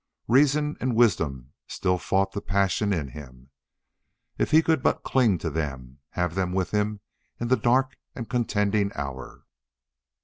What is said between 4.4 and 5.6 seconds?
he could but cling to